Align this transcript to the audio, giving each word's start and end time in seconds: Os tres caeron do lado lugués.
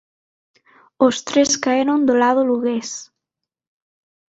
Os 1.05 1.15
tres 1.27 1.51
caeron 1.63 1.99
do 2.07 2.15
lado 2.21 2.41
lugués. 2.49 2.89